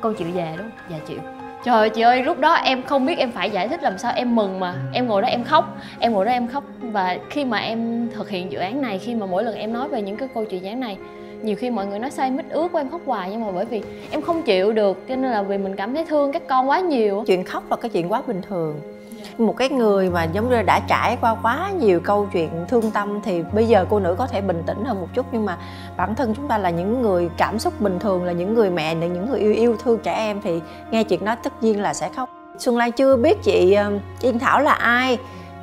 [0.00, 1.18] con chịu về đúng không dạ chịu.
[1.64, 4.12] Trời ơi, chị ơi, lúc đó em không biết em phải giải thích làm sao.
[4.16, 4.74] Em mừng mà.
[4.92, 5.76] Em ngồi đó em khóc.
[5.98, 6.64] Em ngồi đó em khóc.
[6.80, 9.88] Và khi mà em thực hiện dự án này, khi mà mỗi lần em nói
[9.88, 10.96] về những cái câu chuyện dự án này
[11.42, 13.64] nhiều khi mọi người nói say mít ướt của em khóc hoài nhưng mà bởi
[13.64, 16.70] vì em không chịu được, cho nên là vì mình cảm thấy thương các con
[16.70, 17.24] quá nhiều.
[17.26, 18.80] Chuyện khóc là cái chuyện quá bình thường.
[19.38, 23.20] Một cái người mà giống như đã trải qua quá nhiều câu chuyện thương tâm
[23.24, 25.58] thì bây giờ cô nữ có thể bình tĩnh hơn một chút, nhưng mà
[25.96, 28.94] bản thân chúng ta là những người cảm xúc bình thường, là những người mẹ,
[28.94, 31.94] là những người yêu yêu thương trẻ em thì nghe chuyện đó tất nhiên là
[31.94, 32.30] sẽ khóc.
[32.58, 35.18] Xuân lan chưa biết chị ờ, yên thảo là ai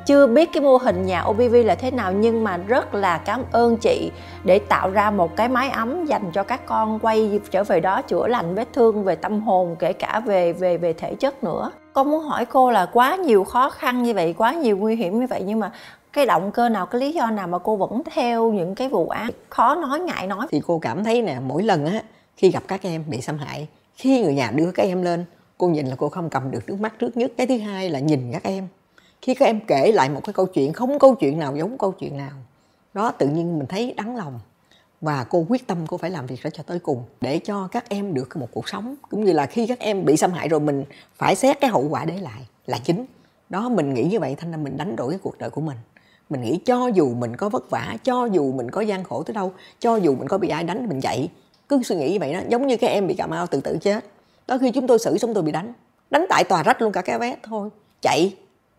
[0.08, 3.42] chưa biết cái mô hình nhà OBV là thế nào, nhưng mà rất là cảm
[3.52, 4.10] ơn chị
[4.44, 8.02] để tạo ra một cái mái ấm dành cho các con quay trở về đó,
[8.02, 11.70] chữa lành vết thương về tâm hồn, kể cả về về về thể chất nữa.
[11.92, 15.20] Con muốn hỏi cô là quá nhiều khó khăn như vậy, quá nhiều nguy hiểm
[15.20, 15.72] như vậy, nhưng mà
[16.12, 19.08] cái động cơ nào, cái lý do nào mà cô vẫn theo những cái vụ
[19.08, 19.30] án?
[19.48, 20.46] Khó nói, ngại nói.
[20.50, 22.02] Thì cô cảm thấy nè, mỗi lần á,
[22.36, 25.24] khi gặp các em bị xâm hại, khi người nhà đưa các em lên,
[25.58, 27.32] cô nhìn là cô không cầm được nước mắt trước nhất.
[27.36, 28.68] Cái thứ hai là nhìn các em
[29.22, 31.92] khi các em kể lại một cái câu chuyện, không câu chuyện nào giống câu
[31.92, 32.32] chuyện nào.
[32.94, 34.40] Đó, tự nhiên mình thấy đắng lòng.
[35.00, 37.02] Và cô quyết tâm cô phải làm việc đó cho tới cùng.
[37.20, 38.94] Để cho các em được một cuộc sống.
[39.10, 40.84] Cũng như là khi các em bị xâm hại rồi, mình
[41.16, 43.04] phải xét cái hậu quả để lại là chính.
[43.48, 45.76] Đó, mình nghĩ như vậy, thành ra mình đánh đổi cái cuộc đời của mình.
[46.30, 49.34] Mình nghĩ cho dù mình có vất vả, cho dù mình có gian khổ tới
[49.34, 51.28] đâu, cho dù mình có bị ai đánh, mình chạy
[51.68, 53.78] cứ suy nghĩ như vậy đó, giống như các em bị cà mau tự tử
[53.80, 54.04] chết.
[54.46, 55.72] Đó, khi chúng tôi xử xong tôi bị đánh.
[56.10, 57.68] Đánh tại tòa rách luôn cả cái vé thôi.
[58.02, 58.34] Chạy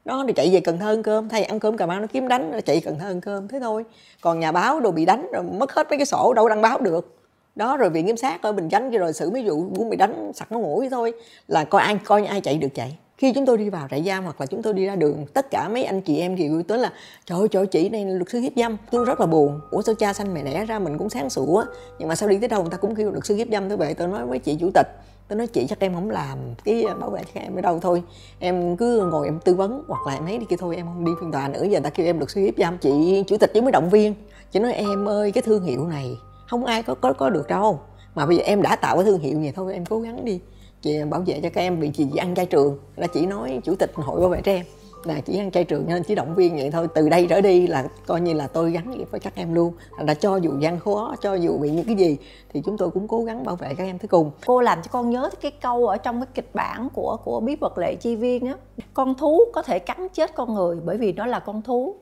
[0.06, 1.30] đó thì chạy về cần thơ ăn cơm.
[1.30, 3.48] Thay ăn cơm cà mau nó kiếm đánh, nó chạy cần thơ ăn cơm.
[3.48, 3.84] Thế thôi.
[4.22, 6.80] Còn nhà báo đồ bị đánh, rồi mất hết mấy cái sổ, đâu đăng báo
[6.80, 7.16] được.
[7.56, 10.32] Đó, rồi viện kiểm sát ở bình chánh rồi xử mấy vụ cũng bị đánh,
[10.36, 11.14] sặc nó mũi thôi.
[11.48, 12.98] Là coi ai coi ai chạy được chạy.
[13.18, 15.52] Khi chúng tôi đi vào trại giam hoặc là chúng tôi đi ra đường, tất
[15.52, 16.94] cả mấy anh chị em thì gửi tới là,
[17.26, 18.78] trời ơi, trời chị này luật sư hiếp dâm.
[18.92, 19.60] Tôi rất là buồn.
[19.72, 21.64] Ủa, sao cha sanh mẹ đẻ ra mình cũng sáng sủa?
[22.00, 23.70] Nhưng mà sau đi tới đâu người ta cũng kêu luật sư hiếp dâm.
[23.70, 24.88] Tới vậy tôi nói với chị chủ tịch
[25.30, 28.04] tôi nói chị chắc em không làm, cái bảo vệ cho em ở đâu thôi.
[28.40, 31.06] Em cứ ngồi em tư vấn hoặc là em ấy đi kia thôi, em không
[31.06, 31.64] đi phiên tòa nữa.
[31.64, 33.90] Giờ người ta kêu em được suy hiếp dâm chị chủ tịch chứ mới động
[33.90, 34.14] viên.
[34.52, 37.80] Chị nói, em ơi, cái thương hiệu này, không ai có có có được đâu.
[38.16, 40.40] Mà bây giờ em đã tạo cái thương hiệu vậy thôi, em cố gắng đi,
[40.82, 42.78] chị bảo vệ cho các em bị chị ăn chay trường.
[42.96, 44.66] Là chị nói, chủ tịch hội bảo vệ trẻ em
[45.04, 46.88] là chỉ ăn chay trường nên chỉ động viên vậy thôi.
[46.96, 49.74] Từ đây trở đi là coi như là tôi gắn nghiệp với các em luôn.
[50.00, 52.18] Là cho dù gian khó, cho dù bị những cái gì,
[52.54, 54.32] thì chúng tôi cũng cố gắng bảo vệ các em tới cùng.
[54.46, 57.56] Cô làm cho con nhớ cái câu ở trong cái kịch bản của của bí
[57.56, 58.54] vật lệ chi viên á.
[58.94, 61.96] Con thú có thể cắn chết con người bởi vì nó là con thú.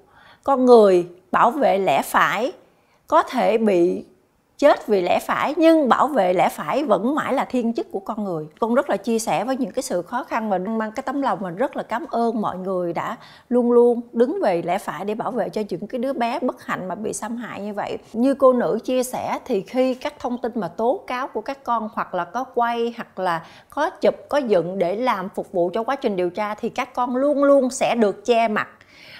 [0.43, 2.51] Con người bảo vệ lẽ phải
[3.07, 4.05] có thể bị
[4.57, 7.99] chết vì lẽ phải, nhưng bảo vệ lẽ phải vẫn mãi là thiên chức của
[7.99, 8.45] con người.
[8.59, 11.21] Con rất là chia sẻ với những cái sự khó khăn và mang cái tấm
[11.21, 13.17] lòng mình rất là cảm ơn mọi người đã
[13.49, 16.65] luôn luôn đứng về lẽ phải để bảo vệ cho những cái đứa bé bất
[16.65, 17.97] hạnh mà bị xâm hại như vậy.
[18.13, 21.63] Như cô nữ chia sẻ thì khi các thông tin mà tố cáo của các
[21.63, 25.69] con hoặc là có quay hoặc là có chụp, có dựng để làm phục vụ
[25.73, 28.67] cho quá trình điều tra thì các con luôn luôn sẽ được che mặt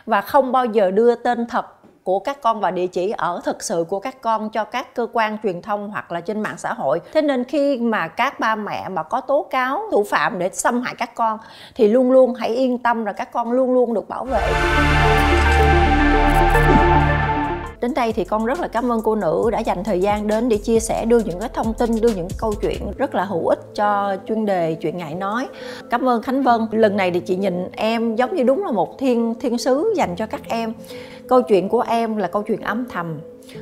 [0.06, 1.77] và không bao giờ đưa tên thật
[2.08, 5.08] của các con và địa chỉ ở thực sự của các con cho các cơ
[5.14, 7.00] quan truyền thông hoặc là trên mạng xã hội.
[7.14, 10.82] Thế nên khi mà các ba mẹ mà có tố cáo thủ phạm để xâm
[10.82, 11.40] hại các con,
[11.76, 14.42] thì luôn luôn hãy yên tâm là các con luôn luôn được bảo vệ.
[17.82, 20.50] Đến đây thì con rất là cảm ơn cô nữ đã dành thời gian đến
[20.50, 23.48] để chia sẻ, đưa những cái thông tin, đưa những câu chuyện rất là hữu
[23.48, 25.48] ích cho chuyên đề chuyện ngại nói.
[25.90, 26.68] Cảm ơn khánh vân.
[26.72, 30.16] Lần này thì chị nhìn em giống như đúng là một thiên thiên sứ dành
[30.16, 30.74] cho các em
[31.28, 33.20] câu chuyện của em là câu chuyện âm thầm.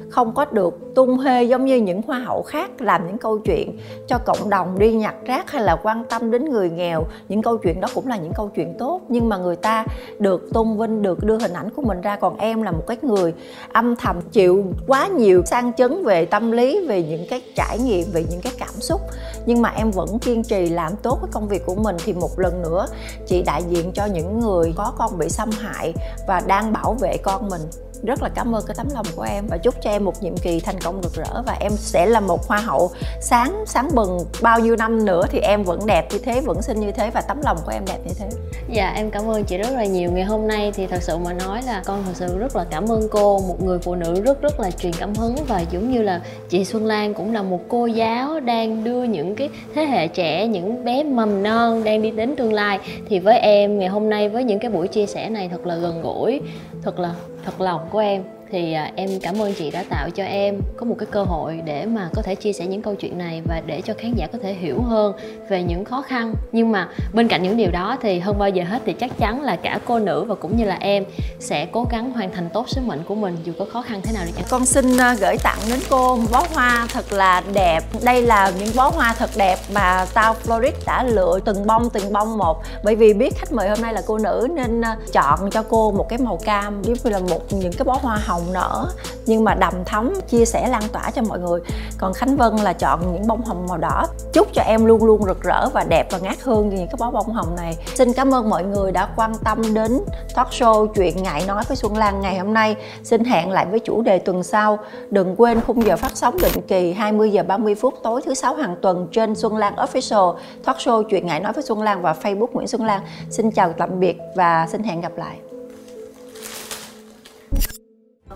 [0.10, 3.78] Không có được tung hê giống như những hoa hậu khác làm những câu chuyện
[4.08, 7.04] cho cộng đồng đi nhặt rác hay là quan tâm đến người nghèo.
[7.30, 9.86] Những câu chuyện đó cũng là những câu chuyện tốt, nhưng mà người ta
[10.19, 12.15] được tôn vinh, được đưa hình ảnh của mình ra.
[12.15, 13.34] Còn em là một cái người
[13.71, 18.08] âm thầm, chịu quá nhiều sang chấn về tâm lý, về những cái trải nghiệm,
[18.13, 19.01] về những cái cảm xúc
[19.45, 21.95] nhưng mà em vẫn kiên trì làm tốt cái công việc của mình.
[22.05, 22.88] Thì một lần nữa,
[23.27, 25.93] chị đại diện cho những người có con bị xâm hại
[26.27, 27.62] và đang bảo vệ con mình
[28.03, 30.38] rất là cảm ơn cái tấm lòng của em và chúc cho em một nhiệm
[30.38, 32.91] kỳ thành công rực rỡ và em sẽ là một hoa hậu.
[33.21, 36.79] Sáng sáng bừng bao nhiêu năm nữa thì em vẫn đẹp như thế, vẫn xinh
[36.79, 38.27] như thế và tấm lòng của em đẹp như thế.
[38.69, 40.12] Dạ em cảm ơn chị rất là nhiều.
[40.12, 42.91] Ngày hôm nay thì thật sự mà nói là con thật sự rất là cảm
[42.91, 46.01] ơn cô, một người phụ nữ rất rất là truyền cảm hứng và giống như
[46.01, 50.08] là chị Xuân Lan cũng là một cô giáo đang đưa những cái thế hệ
[50.08, 52.79] trẻ, những bé mầm non đang đi đến tương lai.
[53.10, 55.75] Thì với em, ngày hôm nay với những cái buổi chia sẻ này thật là
[55.75, 56.41] gần gũi,
[56.84, 57.13] thật là
[57.45, 60.86] thật lòng của em thì à, em cảm ơn chị đã tạo cho em có
[60.86, 63.62] một cái cơ hội để mà có thể chia sẻ những câu chuyện này và
[63.65, 65.13] để cho khán giả có thể hiểu hơn
[65.49, 66.34] về những khó khăn.
[66.51, 69.41] Nhưng mà bên cạnh những điều đó thì hơn bao giờ hết thì chắc chắn
[69.41, 71.05] là cả cô nữ và cũng như là em
[71.39, 74.12] sẽ cố gắng hoàn thành tốt sứ mệnh của mình dù có khó khăn thế
[74.13, 74.45] nào đi chăng.
[74.49, 77.81] Con xin à, gửi tặng đến cô một bó hoa thật là đẹp.
[78.03, 82.13] Đây là những bó hoa thật đẹp mà tao Florid đã lựa từng bông từng
[82.13, 82.62] bông một.
[82.84, 85.91] Bởi vì biết khách mời hôm nay là cô nữ nên à, chọn cho cô
[85.91, 88.87] một cái màu cam, giống như là một những cái bó hoa hồng nở,
[89.25, 91.59] nhưng mà đầm thắm chia sẻ lan tỏa cho mọi người.
[91.97, 94.07] Còn khánh vân là chọn những bông hồng màu đỏ.
[94.33, 96.95] Chúc cho em luôn luôn rực rỡ và đẹp và ngát hương như những cái
[96.99, 97.77] bó bông hồng này.
[97.95, 99.99] Xin cảm ơn mọi người đã quan tâm đến
[100.35, 102.75] talk show chuyện ngại nói với xuân lan ngày hôm nay.
[103.03, 104.79] Xin hẹn lại với chủ đề tuần sau.
[105.09, 108.55] Đừng quên khung giờ phát sóng định kỳ 20 giờ 30 phút tối thứ sáu
[108.55, 112.15] hàng tuần trên Xuân Lan Official, talk show chuyện ngại nói với Xuân Lan và
[112.21, 113.01] Facebook Nguyễn Xuân Lan.
[113.29, 115.54] Xin chào tạm biệt và xin hẹn gặp lại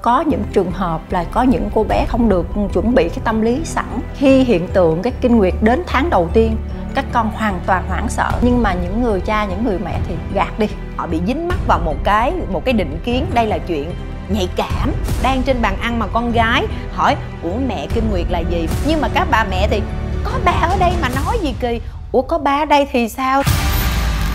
[0.01, 3.41] có những trường hợp là có những cô bé không được chuẩn bị cái tâm
[3.41, 3.85] lý sẵn.
[4.15, 6.57] Khi hiện tượng cái kinh nguyệt đến tháng đầu tiên,
[6.95, 8.31] các con hoàn toàn hoảng sợ.
[8.41, 10.67] Nhưng mà những người cha, những người mẹ thì gạt đi.
[10.97, 13.25] Họ bị dính mắc vào một cái một cái định kiến.
[13.33, 13.91] Đây là chuyện
[14.29, 14.91] nhạy cảm.
[15.23, 18.67] Đang trên bàn ăn mà con gái hỏi, ủa, mẹ kinh nguyệt là gì?
[18.88, 19.81] Nhưng mà các bà mẹ thì,
[20.23, 21.81] có ba ở đây mà nói gì kỳ?
[22.12, 23.43] Ủa, có ba ở đây thì sao?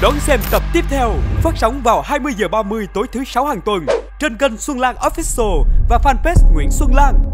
[0.04, 1.12] Đón xem tập tiếp theo
[1.42, 3.86] phát sóng vào 20 giờ 30 tối thứ sáu hàng tuần
[4.18, 7.33] trên kênh Xuân Lan Official và fanpage Nguyễn Xuân Lan.